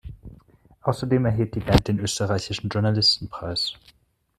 Außerdem 0.81 1.25
erhielt 1.25 1.53
die 1.53 1.59
Band 1.59 1.87
den 1.87 1.99
Österreichischen 1.99 2.69
Journalistenpreis. 2.71 3.75